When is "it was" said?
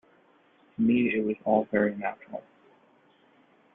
1.15-1.35